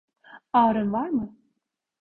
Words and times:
Ağrın 0.53 0.93
var 0.93 1.09
mı? 1.09 1.33